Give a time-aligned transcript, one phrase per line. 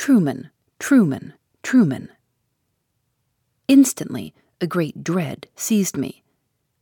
[0.00, 0.48] Truman,
[0.78, 2.08] Truman, Truman.
[3.68, 6.22] Instantly, a great dread seized me.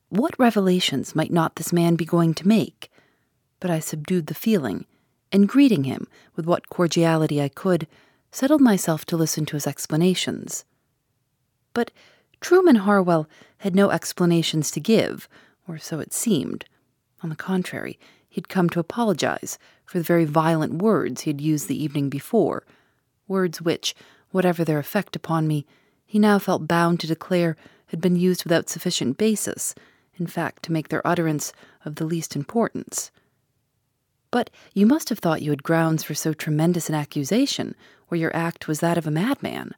[0.09, 2.93] What revelations might not this man be going to make?
[3.59, 4.87] But I subdued the feeling,
[5.33, 7.89] and greeting him with what cordiality I could,
[8.31, 10.65] settled myself to listen to his explanations.
[11.75, 11.91] But
[12.41, 13.29] Truman Harwell
[13.59, 15.29] had no explanations to give,
[15.67, 16.67] or so it seemed.
[17.25, 17.99] On the contrary,
[18.29, 22.63] he'd come to apologize for the very violent words he had used the evening before,
[23.29, 23.95] words which,
[24.31, 25.67] whatever their effect upon me,
[26.05, 29.75] he now felt bound to declare had been used without sufficient basis,
[30.17, 31.53] in fact, to make their utterance
[31.85, 33.11] of the least importance.
[34.31, 37.75] But you must have thought you had grounds for so tremendous an accusation,
[38.09, 39.73] where your act was that of a madman.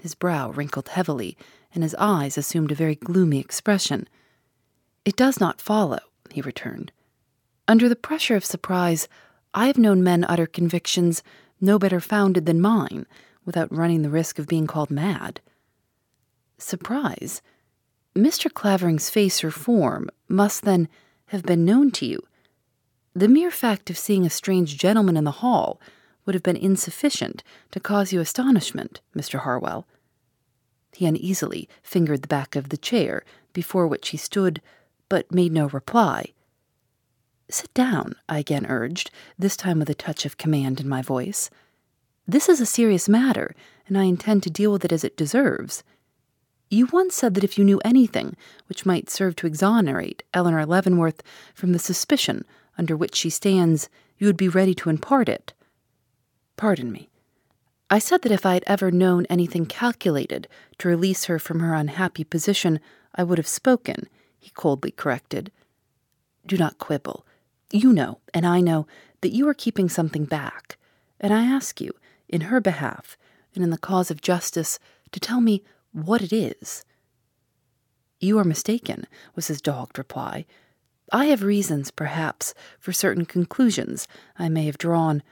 [0.00, 1.36] His brow wrinkled heavily,
[1.74, 4.08] and his eyes assumed a very gloomy expression.
[5.04, 6.92] It does not follow, he returned.
[7.68, 9.08] Under the pressure of surprise,
[9.54, 11.22] I have known men utter convictions
[11.62, 13.06] no better founded than mine,
[13.46, 15.40] without running the risk of being called mad.
[16.58, 17.40] Surprise?
[18.14, 18.52] Mr.
[18.52, 20.88] Clavering's face or form must then
[21.26, 22.20] have been known to you.
[23.14, 25.80] The mere fact of seeing a strange gentleman in the hall
[26.24, 29.40] would have been insufficient to cause you astonishment, Mr.
[29.40, 29.86] Harwell.
[30.92, 34.60] He uneasily fingered the back of the chair before which he stood,
[35.08, 36.32] but made no reply.
[37.48, 41.50] Sit down, I again urged, this time with a touch of command in my voice.
[42.26, 43.54] This is a serious matter,
[43.86, 45.82] and I intend to deal with it as it deserves.
[46.70, 51.22] You once said that if you knew anything which might serve to exonerate Eleanor Leavenworth
[51.54, 52.46] from the suspicion
[52.78, 55.52] under which she stands, you would be ready to impart it.
[56.56, 57.10] Pardon me.
[57.90, 60.48] I said that if I had ever known anything calculated
[60.78, 62.80] to release her from her unhappy position,
[63.14, 65.52] I would have spoken, he coldly corrected.
[66.46, 67.26] Do not quibble.
[67.74, 68.86] You know, and I know,
[69.22, 70.76] that you are keeping something back,
[71.18, 71.92] and I ask you,
[72.28, 73.16] in her behalf,
[73.54, 74.78] and in the cause of justice,
[75.10, 76.84] to tell me what it is.
[78.20, 80.44] You are mistaken, was his dogged reply.
[81.12, 84.06] I have reasons, perhaps, for certain conclusions
[84.38, 85.22] I may have drawn,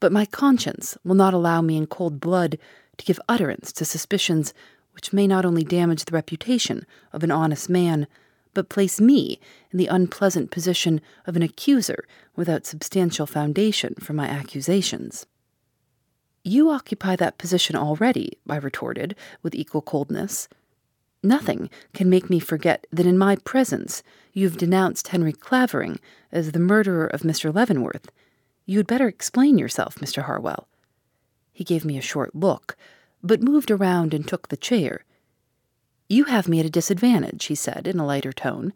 [0.00, 2.58] but my conscience will not allow me in cold blood
[2.96, 4.54] to give utterance to suspicions
[4.92, 8.06] which may not only damage the reputation of an honest man,
[8.54, 9.40] but place me
[9.70, 15.26] in the unpleasant position of an accuser without substantial foundation for my accusations.
[16.44, 20.48] You occupy that position already, I retorted with equal coldness.
[21.22, 24.02] Nothing can make me forget that in my presence
[24.32, 26.00] you have denounced Henry Clavering
[26.32, 27.54] as the murderer of Mr.
[27.54, 28.10] Leavenworth.
[28.66, 30.24] You'd better explain yourself, Mr.
[30.24, 30.66] Harwell.
[31.52, 32.76] He gave me a short look,
[33.22, 35.04] but moved around and took the chair.
[36.12, 38.74] You have me at a disadvantage, he said in a lighter tone.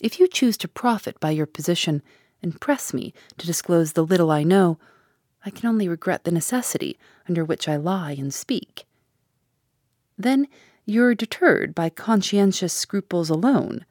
[0.00, 2.00] If you choose to profit by your position
[2.44, 4.78] and press me to disclose the little I know,
[5.44, 6.96] I can only regret the necessity
[7.28, 8.84] under which I lie and speak.
[10.16, 10.46] Then
[10.86, 13.84] you're deterred by conscientious scruples alone.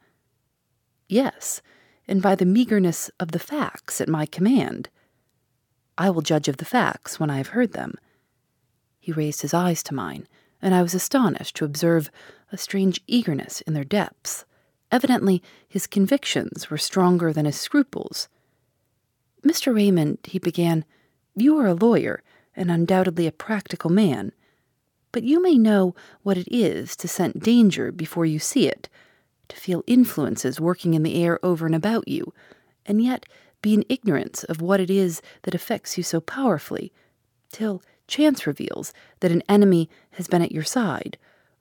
[1.06, 1.60] Yes,
[2.08, 4.88] and by the meagerness of the facts at my command.
[5.98, 7.96] I will judge of the facts when I have heard them.
[8.98, 10.26] He raised his eyes to mine,
[10.62, 12.10] and I was astonished to observe
[12.52, 14.44] a strange eagerness in their depths.
[14.92, 18.28] Evidently, his convictions were stronger than his scruples.
[19.42, 19.74] Mr.
[19.74, 20.84] Raymond, he began,
[21.34, 22.22] you are a lawyer,
[22.56, 24.32] and undoubtedly a practical man,
[25.12, 28.88] but you may know what it is to scent danger before you see it,
[29.48, 32.32] to feel influences working in the air over and about you,
[32.84, 33.26] and yet
[33.62, 36.92] be in ignorance of what it is that affects you so powerfully,
[37.52, 41.16] till chance reveals that an enemy has been at your side,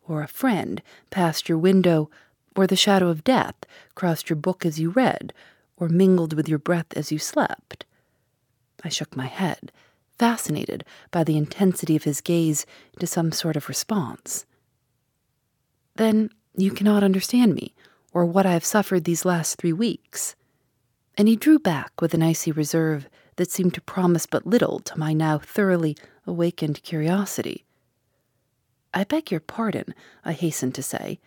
[0.07, 2.09] or a friend passed your window,
[2.55, 3.55] or the shadow of death
[3.95, 5.31] crossed your book as you read,
[5.77, 7.85] or mingled with your breath as you slept.
[8.83, 9.71] I shook my head,
[10.17, 14.45] fascinated by the intensity of his gaze into some sort of response.
[15.95, 17.73] Then you cannot understand me,
[18.11, 20.35] or what I have suffered these last three weeks.
[21.17, 23.07] And he drew back with an icy reserve
[23.39, 25.95] that seemed to promise but little to my now thoroughly
[26.27, 27.63] awakened curiosity.
[28.93, 29.95] I beg your pardon,
[30.25, 31.21] I hastened to say,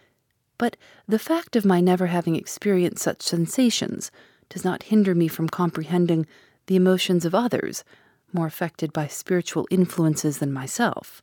[0.58, 0.76] but
[1.08, 4.10] the fact of my never having experienced such sensations
[4.50, 6.26] does not hinder me from comprehending
[6.66, 7.82] the emotions of others
[8.30, 11.22] more affected by spiritual influences than myself.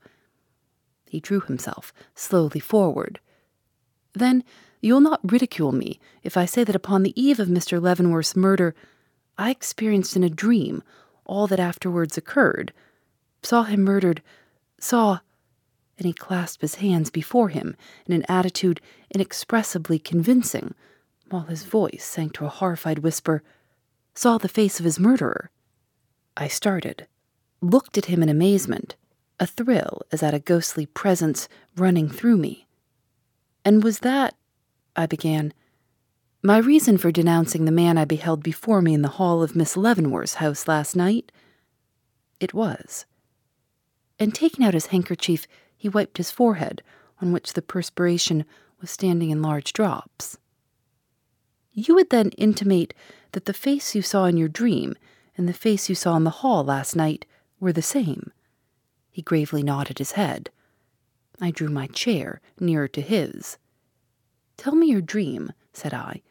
[1.07, 3.19] He drew himself slowly forward.
[4.13, 4.43] Then
[4.81, 7.79] you'll not ridicule me if I say that upon the eve of Mr.
[7.79, 8.73] Leavenworth's murder,
[9.39, 10.83] I experienced in a dream
[11.25, 12.73] all that afterwards occurred,
[13.41, 14.21] saw him murdered,
[14.79, 15.19] saw.
[15.97, 20.75] And he clasped his hands before him in an attitude inexpressibly convincing,
[21.29, 23.41] while his voice sank to a horrified whisper,
[24.13, 25.49] saw the face of his murderer.
[26.35, 27.07] I started,
[27.61, 28.97] looked at him in amazement,
[29.39, 31.47] a thrill as at a ghostly presence
[31.77, 32.67] running through me.
[33.63, 34.35] And was that,
[34.97, 35.53] I began,
[36.41, 39.75] my reason for denouncing the man I beheld before me in the hall of Miss
[39.75, 41.33] Leavenworth's house last night?
[42.39, 43.05] It was.
[44.17, 46.81] And taking out his handkerchief, he wiped his forehead,
[47.21, 48.45] on which the perspiration
[48.79, 50.37] was standing in large drops.
[51.73, 52.93] You would then intimate
[53.33, 54.95] that the face you saw in your dream
[55.35, 57.25] and the face you saw in the hall last night
[57.59, 58.31] were the same.
[59.11, 60.49] He gravely nodded his head.
[61.41, 63.57] I drew my chair nearer to his.
[64.55, 66.21] Tell me your dream, said I.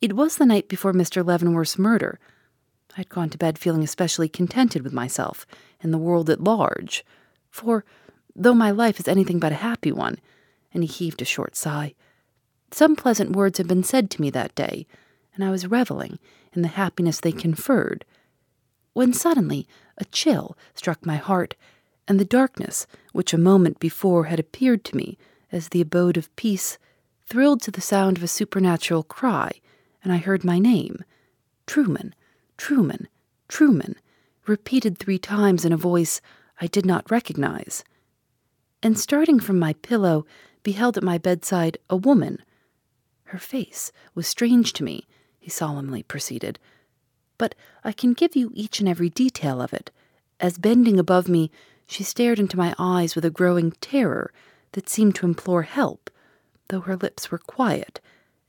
[0.00, 1.24] It was the night before Mr.
[1.24, 2.18] Leavenworth's murder.
[2.92, 5.46] I had gone to bed feeling especially contented with myself
[5.80, 7.04] and the world at large,
[7.50, 7.84] for,
[8.34, 10.18] though my life is anything but a happy one,
[10.72, 11.94] and he heaved a short sigh,
[12.70, 14.86] some pleasant words had been said to me that day,
[15.34, 16.18] and I was reveling
[16.52, 18.04] in the happiness they conferred,
[18.92, 21.54] when suddenly a chill struck my heart,
[22.08, 25.16] and the darkness, which a moment before had appeared to me
[25.52, 26.78] as the abode of peace,
[27.26, 29.52] thrilled to the sound of a supernatural cry,
[30.06, 31.02] and I heard my name
[31.66, 32.14] Truman,
[32.56, 33.08] Truman,
[33.48, 33.96] Truman,
[34.46, 36.20] repeated three times in a voice
[36.60, 37.82] I did not recognize.
[38.84, 40.24] And starting from my pillow,
[40.62, 42.38] beheld at my bedside a woman.
[43.24, 45.08] Her face was strange to me,
[45.40, 46.60] he solemnly proceeded,
[47.36, 49.90] but I can give you each and every detail of it,
[50.38, 51.50] as bending above me,
[51.84, 54.32] she stared into my eyes with a growing terror
[54.70, 56.10] that seemed to implore help,
[56.68, 58.00] though her lips were quiet,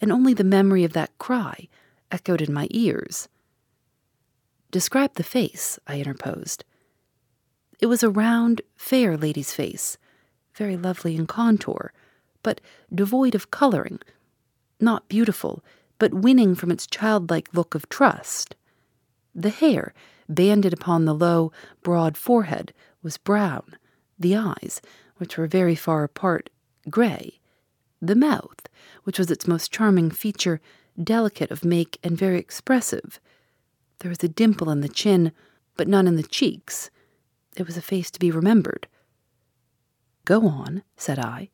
[0.01, 1.67] and only the memory of that cry
[2.11, 3.27] echoed in my ears.
[4.71, 6.63] Describe the face, I interposed.
[7.79, 9.97] It was a round, fair lady's face,
[10.55, 11.93] very lovely in contour,
[12.43, 12.59] but
[12.93, 13.99] devoid of coloring,
[14.79, 15.63] not beautiful,
[15.99, 18.55] but winning from its childlike look of trust.
[19.33, 19.93] The hair,
[20.27, 21.51] banded upon the low,
[21.81, 23.77] broad forehead, was brown,
[24.19, 24.81] the eyes,
[25.17, 26.49] which were very far apart,
[26.89, 27.36] gray,
[28.01, 28.67] the mouth,
[29.03, 30.61] which was its most charming feature,
[31.01, 33.19] delicate of make and very expressive.
[33.99, 35.31] There was a dimple in the chin,
[35.75, 36.89] but none in the cheeks.
[37.55, 38.87] It was a face to be remembered.
[40.25, 41.49] Go on, said I.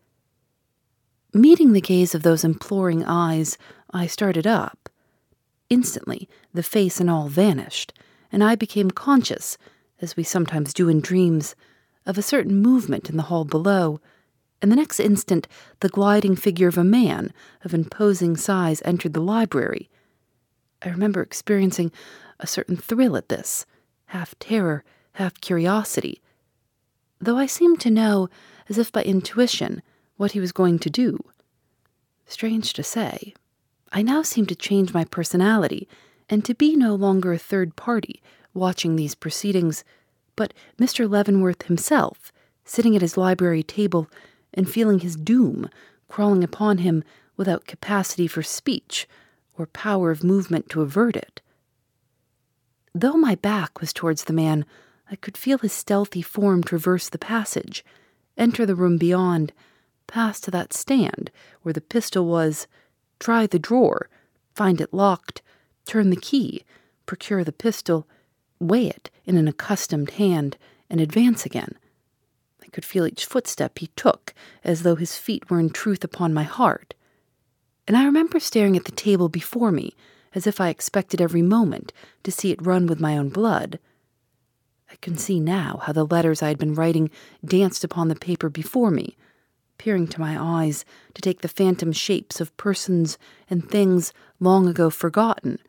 [1.33, 3.57] Meeting the gaze of those imploring eyes,
[3.91, 4.89] I started up.
[5.69, 7.93] Instantly, the face and all vanished,
[8.31, 9.57] and I became conscious,
[10.01, 11.55] as we sometimes do in dreams,
[12.05, 13.99] of a certain movement in the hall below,
[14.63, 15.45] and the next instant
[15.81, 17.33] the gliding figure of a man
[17.65, 19.89] of imposing size entered the library.
[20.81, 21.91] I remember experiencing
[22.39, 23.65] a certain thrill at this,
[24.07, 26.21] half terror, half curiosity,
[27.19, 28.29] though I seemed to know,
[28.69, 29.83] as if by intuition,
[30.15, 31.19] what he was going to do.
[32.25, 33.33] Strange to say,
[33.91, 35.89] I now seemed to change my personality
[36.29, 38.21] and to be no longer a third party
[38.53, 39.83] watching these proceedings,
[40.37, 41.09] but Mr.
[41.09, 42.31] Leavenworth himself,
[42.63, 44.09] sitting at his library table
[44.53, 45.69] and feeling his doom
[46.07, 47.03] crawling upon him
[47.35, 49.07] without capacity for speech
[49.57, 51.41] or power of movement to avert it.
[52.93, 54.65] Though my back was towards the man,
[55.09, 57.83] I could feel his stealthy form traverse the passage,
[58.37, 59.51] enter the room beyond,
[60.07, 61.31] pass to that stand
[61.63, 62.67] where the pistol was,
[63.19, 64.09] try the drawer,
[64.53, 65.41] find it locked,
[65.85, 66.63] turn the key,
[67.05, 68.07] procure the pistol,
[68.59, 70.57] weigh it in an accustomed hand,
[70.89, 71.75] and advance again.
[72.63, 76.33] I could feel each footstep he took as though his feet were in truth upon
[76.33, 76.93] my heart.
[77.87, 79.93] And I remember staring at the table before me
[80.33, 81.91] as if I expected every moment
[82.23, 83.79] to see it run with my own blood.
[84.89, 87.09] I can see now how the letters I had been writing
[87.43, 89.17] danced upon the paper before me,
[89.77, 93.17] peering to my eyes to take the phantom shapes of persons
[93.49, 95.59] and things long ago forgotten,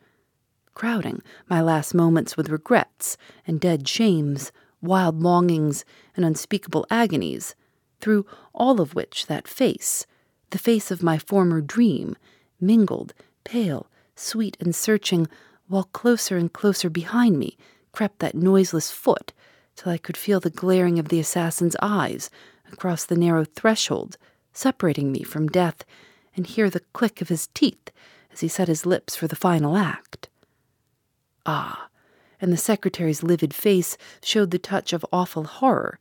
[0.75, 4.53] crowding my last moments with regrets and dead shames,
[4.85, 5.85] wild longings
[6.17, 7.55] and unspeakable agonies,
[8.00, 10.07] through all of which that face,
[10.50, 12.17] the face of my former dream,
[12.61, 13.14] mingled,
[13.45, 15.26] pale, sweet, and searching,
[15.67, 17.57] while closer and closer behind me
[17.93, 19.33] crept that noiseless foot
[19.76, 22.31] till I could feel the glaring of the assassin's eyes
[22.73, 24.17] across the narrow threshold
[24.53, 25.85] separating me from death
[26.37, 27.91] and hear the click of his teeth
[28.33, 30.29] as he set his lips for the final act.
[31.47, 31.88] Ah,
[32.45, 35.99] and the secretary's livid face showed the touch of awful horror.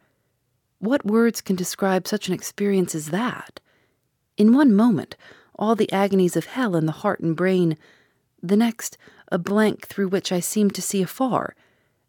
[0.79, 3.61] What words can describe such an experience as that?
[4.35, 5.15] In one moment,
[5.57, 7.77] all the agonies of hell in the heart and brain,
[8.41, 8.97] the next,
[9.31, 11.55] a blank through which I seemed to see afar,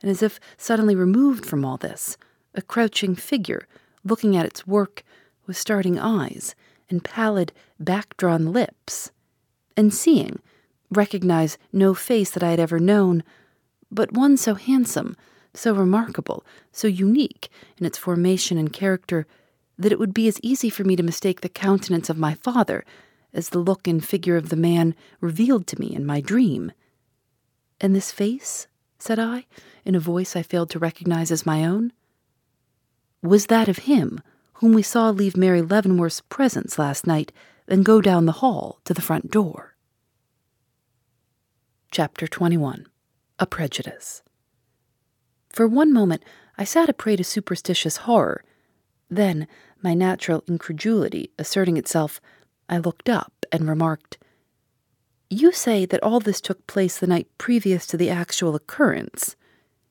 [0.03, 2.17] and as if suddenly removed from all this,
[2.57, 3.69] a crouching figure
[4.03, 5.05] looking at its work
[5.47, 6.57] with starting eyes
[6.91, 9.13] and pallid, back drawn lips,
[9.77, 10.41] and seeing,
[10.91, 13.23] recognize no face that I had ever known,
[13.95, 15.17] but one so handsome,
[15.55, 17.49] so remarkable, so unique
[17.79, 19.27] in its formation and character,
[19.79, 22.85] that it would be as easy for me to mistake the countenance of my father
[23.33, 26.73] as the look and figure of the man revealed to me in my dream.
[27.81, 28.67] And this face,
[28.99, 29.47] said I,
[29.85, 31.93] in a voice I failed to recognize as my own,
[33.23, 34.21] was that of him
[34.55, 37.33] whom we saw leave Mary Leavenworth's presence last night
[37.67, 39.75] and go down the hall to the front door.
[41.91, 42.87] Chapter 21
[43.41, 44.23] A Prejudice
[45.49, 46.25] For one moment,
[46.57, 48.45] I sat a prey to superstitious horror.
[49.11, 49.49] Then,
[49.83, 52.21] my natural incredulity asserting itself,
[52.69, 54.19] I looked up and remarked,
[55.29, 59.35] You say that all this took place the night previous to the actual occurrence.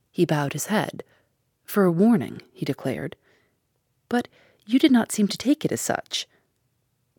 [0.10, 1.04] He bowed his head.
[1.66, 3.18] For a warning, he declared.
[4.08, 4.30] But
[4.66, 6.30] you did not seem to take it as such.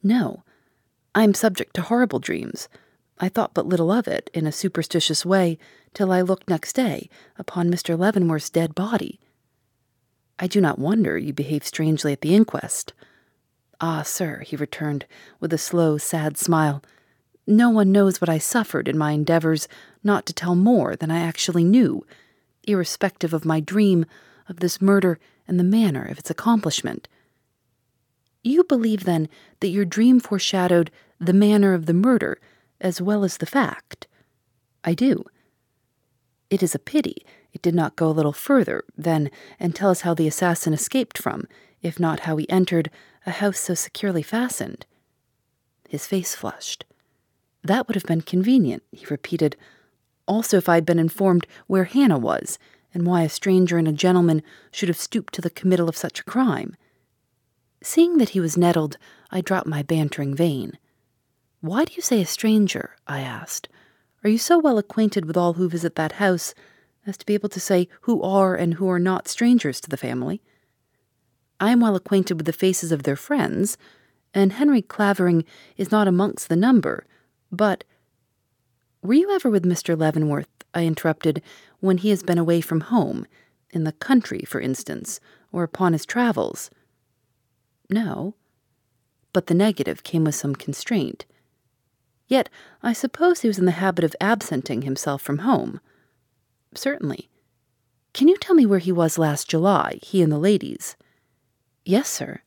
[0.03, 0.43] No,
[1.15, 2.71] I am subject to horrible dreams.
[3.19, 5.59] I thought but little of it, in a superstitious way,
[5.93, 7.99] till I looked next day upon Mr.
[7.99, 9.21] Leavenworth's dead body.
[10.39, 12.93] I do not wonder you behaved strangely at the inquest.
[13.81, 15.07] Ah, sir, he returned,
[15.39, 16.83] with a slow, sad smile,
[17.47, 19.69] no one knows what I suffered in my endeavors
[20.03, 22.07] not to tell more than I actually knew,
[22.67, 24.07] irrespective of my dream
[24.49, 27.07] of this murder and the manner of its accomplishment.
[28.43, 29.29] You believe, then,
[29.61, 32.41] that your dream foreshadowed the manner of the murder
[32.81, 34.07] as well as the fact?
[34.83, 35.25] I do.
[36.51, 40.01] It is a pity it did not go a little further, then, and tell us
[40.01, 41.47] how the assassin escaped from,
[41.83, 42.91] if not how he entered,
[43.25, 44.85] a house so securely fastened.
[45.89, 46.85] His face flushed.
[47.63, 49.57] That would have been convenient, he repeated.
[50.27, 52.59] Also, if I had been informed where Hannah was,
[52.93, 56.21] and why a stranger and a gentleman should have stooped to the committal of such
[56.21, 56.77] a crime.
[57.83, 58.99] Seeing that he was nettled,
[59.31, 60.79] I dropped my bantering vein.
[61.65, 62.95] Why do you say a stranger?
[63.07, 63.71] I asked.
[64.23, 66.53] Are you so well acquainted with all who visit that house
[67.07, 69.97] as to be able to say who are and who are not strangers to the
[69.97, 70.43] family?
[71.59, 73.79] I am well acquainted with the faces of their friends,
[74.35, 75.47] and Henry Clavering
[75.79, 77.07] is not amongst the number,
[77.51, 77.85] but.
[79.01, 79.99] Were you ever with Mr.
[79.99, 81.41] Leavenworth, I interrupted,
[81.81, 83.27] when he has been away from home,
[83.71, 85.19] in the country, for instance,
[85.51, 86.69] or upon his travels?
[87.89, 88.35] No.
[89.33, 91.25] But the negative came with some constraint.
[92.27, 92.49] Yet
[92.83, 95.81] I suppose he was in the habit of absenting himself from home.
[96.75, 97.29] Certainly.
[98.13, 100.97] Can you tell me where he was last July, he and the ladies?
[101.85, 102.43] Yes, sir.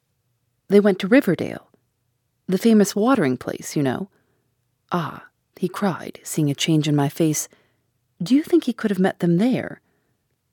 [0.69, 1.69] They went to Riverdale.
[2.47, 4.09] The famous watering place, you know.
[4.91, 5.25] Ah,
[5.57, 7.49] he cried, seeing a change in my face.
[8.21, 9.81] Do you think he could have met them there?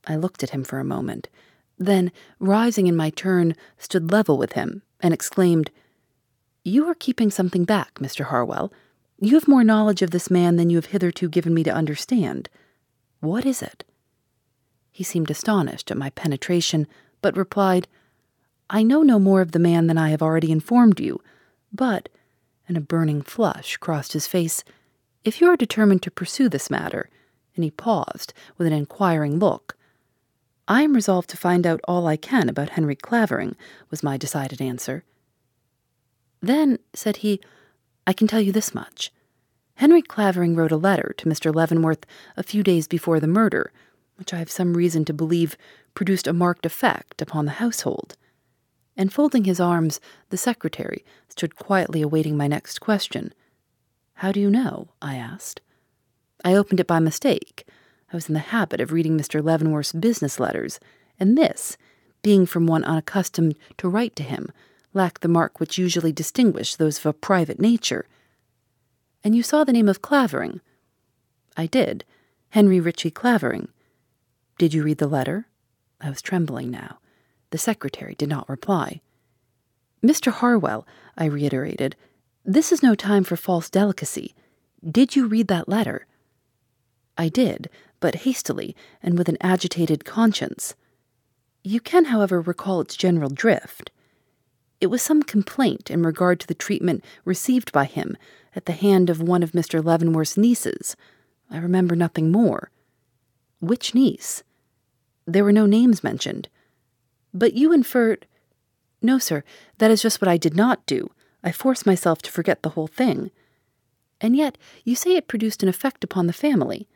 [0.07, 1.29] I looked at him for a moment,
[1.79, 5.71] then, rising in my turn, stood level with him and exclaimed,
[6.63, 8.27] You are keeping something back, Mr.
[8.27, 8.73] Harwell.
[9.25, 12.51] You have more knowledge of this man than you have hitherto given me to understand.
[13.21, 13.83] What is it?
[14.93, 16.87] He seemed astonished at my penetration,
[17.23, 17.89] but replied,
[18.69, 21.23] I know no more of the man than I have already informed you,
[21.73, 22.11] but,
[22.69, 24.63] and a burning flush crossed his face,
[25.25, 27.09] if you are determined to pursue this matter,
[27.57, 29.75] and he paused with an inquiring look.
[30.69, 33.57] I am resolved to find out all I can about Henry Clavering,
[33.91, 35.03] was my decided answer.
[36.43, 37.41] Then, said he,
[38.07, 39.11] I can tell you this much.
[39.77, 41.55] Henry Clavering wrote a letter to Mr.
[41.55, 42.07] Leavenworth
[42.37, 43.73] a few days before the murder,
[44.17, 45.57] which I have some reason to believe
[45.95, 48.17] produced a marked effect upon the household.
[48.97, 53.35] And folding his arms, the secretary stood quietly awaiting my next question.
[54.15, 54.89] How do you know?
[55.03, 55.61] I asked.
[56.45, 57.67] I opened it by mistake.
[58.13, 59.43] I was in the habit of reading Mr.
[59.43, 60.79] Leavenworth's business letters,
[61.19, 61.77] and this,
[62.23, 64.53] being from one unaccustomed to write to him,
[64.95, 68.07] lacked the mark which usually distinguished those of a private nature.
[69.23, 70.61] And you saw the name of Clavering?
[71.57, 72.05] I did.
[72.51, 73.69] Henry Ritchie Clavering.
[74.59, 75.47] Did you read the letter?
[76.01, 76.99] I was trembling now.
[77.51, 79.01] The secretary did not reply.
[80.03, 80.31] Mr.
[80.31, 80.87] Harwell,
[81.17, 81.97] I reiterated,
[82.45, 84.35] this is no time for false delicacy.
[84.89, 86.07] Did you read that letter?
[87.17, 87.71] I did,
[88.01, 90.75] but hastily and with an agitated conscience.
[91.63, 93.91] You can, however, recall its general drift.
[94.85, 98.19] It was some complaint in regard to the treatment received by him
[98.55, 99.83] at the hand of one of Mr.
[99.83, 100.95] Leavenworth's nieces.
[101.51, 102.71] I remember nothing more.
[103.63, 104.43] Which niece?
[105.25, 106.51] There were no names mentioned.
[107.33, 108.27] But you inferred.
[109.01, 109.43] No, sir,
[109.79, 111.11] that is just what I did not do.
[111.43, 113.31] I forced myself to forget the whole thing.
[114.21, 116.87] And yet, you say it produced an effect upon the family.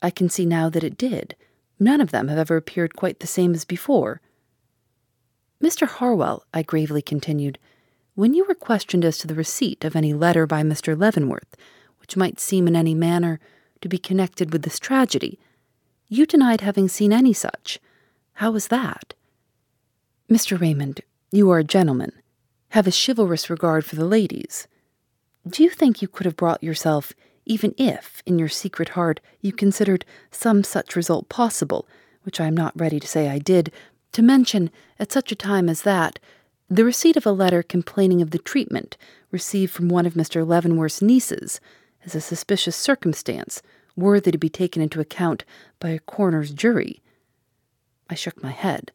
[0.00, 1.36] I can see now that it did.
[1.78, 4.22] None of them have ever appeared quite the same as before.
[5.66, 5.88] Mr.
[5.88, 7.58] Harwell, I gravely continued,
[8.14, 10.96] when you were questioned as to the receipt of any letter by Mr.
[10.96, 11.56] Leavenworth,
[11.98, 13.40] which might seem in any manner
[13.80, 15.40] to be connected with this tragedy,
[16.06, 17.80] you denied having seen any such.
[18.34, 19.14] How was that?
[20.30, 20.56] Mr.
[20.56, 21.00] Raymond,
[21.32, 22.12] you are a gentleman,
[22.68, 24.68] have a chivalrous regard for the ladies.
[25.48, 27.12] Do you think you could have brought yourself,
[27.44, 31.88] even if, in your secret heart, you considered some such result possible,
[32.22, 33.72] which I am not ready to say I did,
[34.16, 36.18] to mention, at such a time as that,
[36.70, 38.96] the receipt of a letter complaining of the treatment
[39.30, 40.46] received from one of Mr.
[40.46, 41.60] Leavenworth's nieces
[42.02, 43.60] as a suspicious circumstance
[43.94, 45.44] worthy to be taken into account
[45.78, 47.02] by a coroner's jury?
[48.08, 48.90] I shook my head.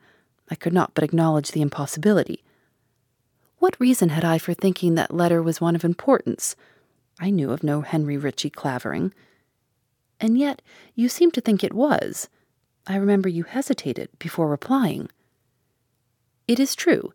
[0.49, 2.43] I could not but acknowledge the impossibility.
[3.59, 6.55] What reason had I for thinking that letter was one of importance?
[7.19, 9.13] I knew of no Henry Ritchie Clavering.
[10.19, 10.63] And yet
[10.95, 12.27] you seemed to think it was.
[12.87, 15.09] I remember you hesitated before replying.
[16.47, 17.13] It is true,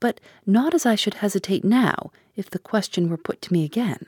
[0.00, 4.06] but not as I should hesitate now if the question were put to me again.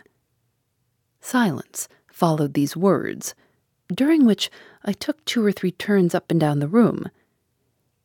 [1.21, 3.35] Silence followed these words,
[3.93, 4.51] during which
[4.85, 7.09] I took two or three turns up and down the room.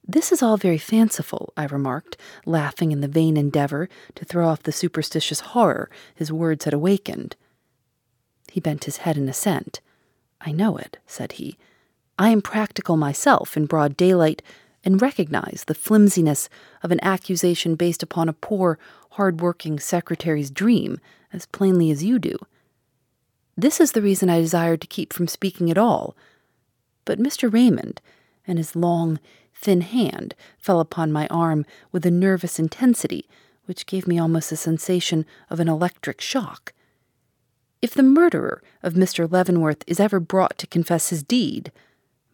[0.07, 4.63] This is all very fanciful, I remarked, laughing in the vain endeavor to throw off
[4.63, 7.35] the superstitious horror his words had awakened.
[8.51, 9.81] He bent his head in assent.
[10.41, 11.57] I know it, said he.
[12.17, 14.41] I am practical myself in broad daylight
[14.83, 16.47] and recognize the flimsiness
[16.81, 18.79] of an accusation based upon a poor,
[19.11, 20.99] hard working secretary's dream
[21.33, 22.37] as plainly as you do.
[23.57, 26.15] This is the reason I desired to keep from speaking at all.
[27.03, 27.51] But Mr.
[27.51, 28.01] Raymond,
[28.47, 29.19] and his long,
[29.53, 33.27] thin hand fell upon my arm with a nervous intensity
[33.65, 36.71] which gave me almost the sensation of an electric shock.
[37.81, 39.29] If the murderer of Mr.
[39.29, 41.71] Leavenworth is ever brought to confess his deed,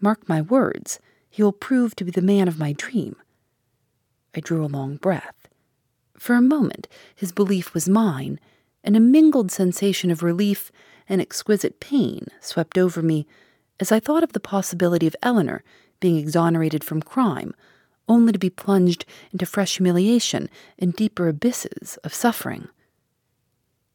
[0.01, 3.15] mark my words, he will prove to be the man of my dream.
[4.35, 5.47] I drew a long breath.
[6.17, 8.39] For a moment, his belief was mine,
[8.83, 10.71] and a mingled sensation of relief
[11.07, 13.27] and exquisite pain swept over me
[13.79, 15.63] as I thought of the possibility of Eleanor
[15.99, 17.53] being exonerated from crime,
[18.07, 22.67] only to be plunged into fresh humiliation and deeper abysses of suffering.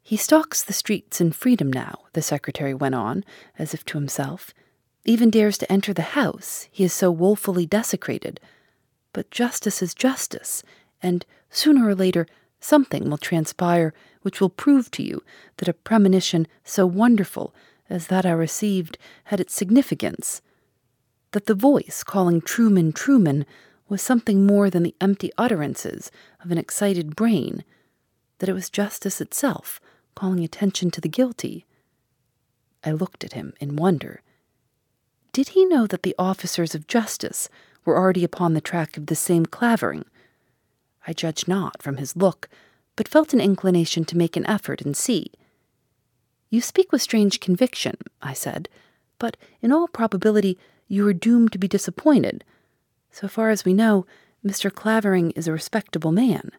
[0.02, 3.24] He stalks the streets in freedom now, the secretary went on,
[3.58, 4.54] as if to himself,
[5.08, 8.40] even dares to enter the house he is so woefully desecrated.
[9.12, 10.62] But justice is justice,
[11.02, 12.26] and sooner or later
[12.60, 15.22] something will transpire which will prove to you
[15.58, 17.54] that a premonition so wonderful
[17.88, 20.42] as that I received had its significance
[21.32, 23.44] that the voice calling Truman, Truman
[23.88, 26.10] was something more than the empty utterances
[26.42, 27.64] of an excited brain,
[28.38, 29.80] that it was justice itself
[30.14, 31.66] calling attention to the guilty.
[32.82, 34.22] I looked at him in wonder.
[35.36, 37.50] Did he know that the officers of justice
[37.84, 40.06] were already upon the track of the same Clavering?
[41.06, 42.48] I judged not from his look,
[42.96, 45.30] but felt an inclination to make an effort and see.
[46.48, 48.70] You speak with strange conviction, I said,
[49.18, 50.56] but in all probability
[50.88, 52.42] you are doomed to be disappointed.
[53.10, 54.06] So far as we know,
[54.42, 54.72] Mr.
[54.72, 56.50] Clavering is a respectable man.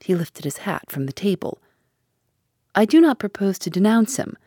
[0.00, 1.60] He lifted his hat from the table.
[2.74, 4.38] I do not propose to denounce him.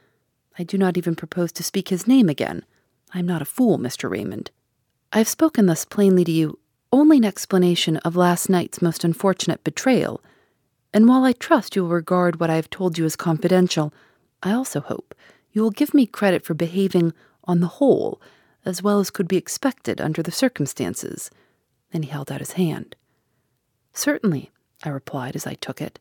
[0.57, 2.65] I do not even propose to speak his name again.
[3.13, 4.09] I am not a fool, Mr.
[4.09, 4.51] Raymond.
[5.11, 6.59] I have spoken thus plainly to you
[6.91, 10.21] only in explanation of last night's most unfortunate betrayal,
[10.93, 13.93] and while I trust you will regard what I have told you as confidential,
[14.41, 15.13] I also hope
[15.51, 17.13] you will give me credit for behaving,
[17.45, 18.21] on the whole,
[18.63, 21.31] as well as could be expected under the circumstances.
[21.91, 22.95] Then he held out his hand.
[23.93, 24.51] Certainly,
[24.83, 25.97] I replied as I took it.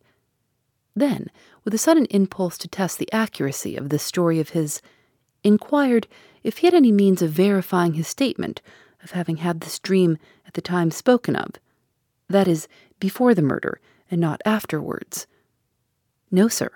[0.94, 1.30] Then,
[1.64, 4.82] with a sudden impulse to test the accuracy of this story of his,
[5.48, 6.06] inquired
[6.44, 8.62] if he had any means of verifying his statement
[9.02, 11.50] of having had this dream at the time spoken of,
[12.28, 12.68] that is,
[13.00, 13.80] before the murder
[14.10, 15.26] and not afterwards.
[16.30, 16.70] No, sir.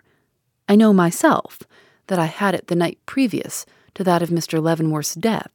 [0.69, 1.61] I know myself
[2.07, 4.63] that I had it the night previous to that of Mr.
[4.63, 5.53] Leavenworth's death,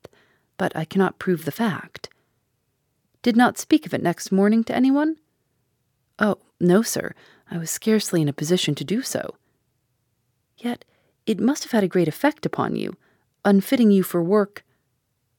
[0.58, 2.10] but I cannot prove the fact.
[3.22, 5.18] Did not speak of it next morning to anyone?
[6.20, 7.14] Oh, no, sir.
[7.50, 9.36] I was scarcely in a position to do so.
[10.58, 10.86] Yet
[11.26, 12.96] it must have had a great effect upon you,
[13.48, 14.64] unfitting you for work.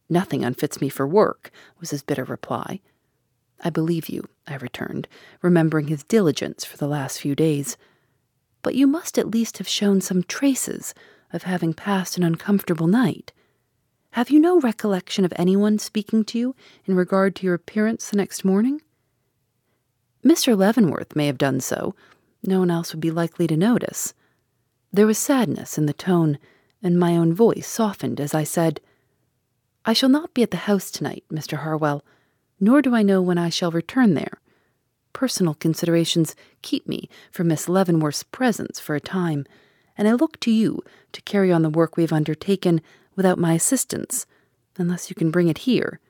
[0.09, 2.81] Nothing unfits me for work, was his bitter reply.
[3.63, 5.07] I believe you, I returned,
[5.43, 7.77] remembering his diligence for the last few days.
[8.63, 10.95] But you must at least have shown some traces
[11.35, 13.33] of having passed an uncomfortable night.
[14.13, 18.17] Have you no recollection of anyone speaking to you in regard to your appearance the
[18.17, 18.81] next morning?
[20.25, 20.57] Mr.
[20.57, 21.95] Leavenworth may have done so.
[22.43, 24.15] No one else would be likely to notice.
[24.93, 26.39] There was sadness in the tone,
[26.83, 28.81] and my own voice softened as I said,
[29.85, 31.59] I shall not be at the house tonight, Mr.
[31.59, 32.05] Harwell,
[32.61, 34.41] nor do I know when I shall return there.
[35.13, 39.47] Personal considerations keep me from Miss Leavenworth's presence for a time,
[39.97, 42.81] and I look to you to carry on the work we have undertaken
[43.17, 44.27] without my assistance,
[44.77, 46.01] unless you can bring it here.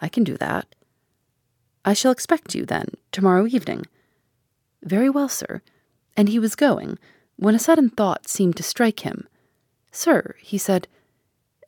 [0.00, 0.74] I can do that.
[1.84, 3.86] I shall expect you, then, tomorrow evening.
[4.82, 5.62] Very well, sir.
[6.16, 6.98] And he was going,
[7.36, 9.28] when a sudden thought seemed to strike him.
[9.96, 10.88] Sir, he said,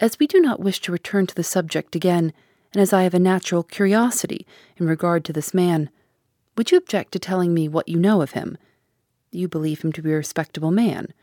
[0.01, 2.35] as we do not wish to return to the subject again,
[2.75, 5.89] and as I have a natural curiosity in regard to this man,
[6.55, 8.59] would you object to telling me what you know of him?
[9.31, 11.15] You believe him to be a respectable man.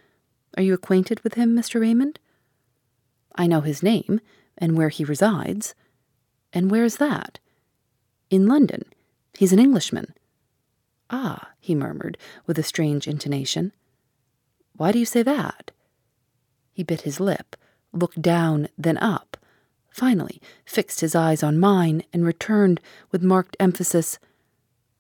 [0.58, 1.80] Are you acquainted with him, Mr.
[1.80, 2.20] Raymond?
[3.36, 4.20] I know his name,
[4.58, 5.76] and where he resides.
[6.54, 7.38] And where is that?
[8.32, 8.84] In London.
[9.38, 10.16] He's an Englishman.
[11.12, 13.74] Ah, he murmured, with a strange intonation.
[14.76, 15.70] Why do you say that?
[16.76, 17.56] He bit his lip,
[17.94, 19.38] looked down, then up,
[19.90, 24.20] finally fixed his eyes on mine, and returned with marked emphasis,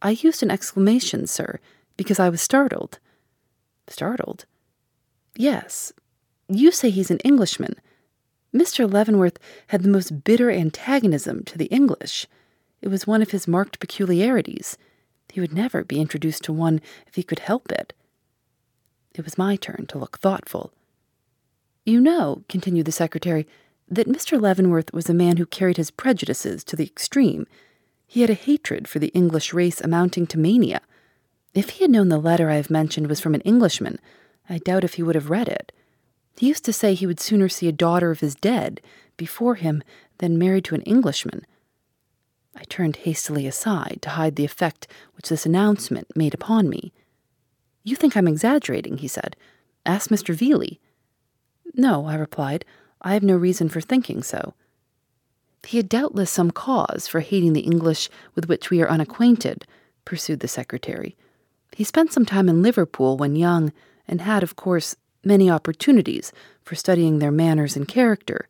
[0.02, 1.60] I used an exclamation, sir,
[1.98, 3.00] because I was startled.
[3.90, 4.46] Startled?
[5.36, 5.92] Yes.
[6.48, 7.76] You say he's an Englishman.
[8.54, 8.90] Mr.
[8.90, 12.26] Leavenworth had the most bitter antagonism to the English.
[12.82, 14.78] It was one of his marked peculiarities.
[15.34, 17.92] He would never be introduced to one if he could help it.
[19.14, 20.72] It was my turn to look thoughtful.
[21.86, 23.48] You know, continued the secretary,
[23.88, 24.42] that Mr.
[24.42, 27.46] Leavenworth was a man who carried his prejudices to the extreme.
[28.08, 30.82] He had a hatred for the English race amounting to mania.
[31.54, 34.00] If he had known the letter I have mentioned was from an Englishman,
[34.50, 35.72] I doubt if he would have read it.
[36.38, 38.82] He used to say he would sooner see a daughter of his dead
[39.16, 39.84] before him
[40.18, 41.46] than married to an Englishman.
[42.56, 46.94] I turned hastily aside to hide the effect which this announcement made upon me.
[47.84, 49.36] You think I'm exaggerating, he said.
[49.86, 50.36] Ask Mr.
[50.36, 50.80] Veeley.
[51.76, 52.66] No, I replied.
[53.02, 54.54] I have no reason for thinking so.
[55.66, 59.66] He had doubtless some cause for hating the English with which we are unacquainted,
[60.06, 61.16] pursued the secretary.
[61.76, 63.74] He spent some time in Liverpool when young,
[64.08, 68.48] and had, of course, many opportunities for studying their manners and character.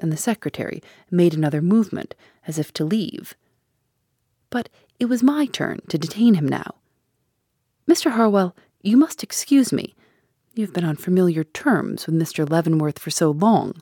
[0.00, 2.14] And the secretary made another movement,
[2.46, 3.34] as if to leave.
[4.50, 6.76] But it was my turn to detain him now.
[7.88, 8.12] Mr.
[8.12, 9.94] Harwell, you must excuse me.
[10.54, 12.48] You've been on familiar terms with Mr.
[12.48, 13.80] Leavenworth for so long.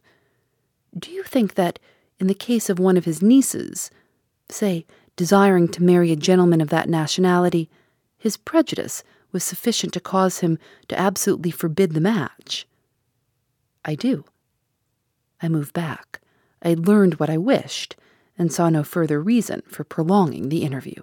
[0.96, 1.80] Do you think that,
[2.20, 3.90] in the case of one of his nieces,
[4.48, 7.68] say, desiring to marry a gentleman of that nationality,
[8.18, 9.02] his prejudice
[9.32, 12.66] was sufficient to cause him to absolutely forbid the match?
[13.84, 14.24] I do.
[15.42, 16.20] I moved back.
[16.62, 17.96] I learned what I wished,
[18.38, 21.02] and saw no further reason for prolonging the interview.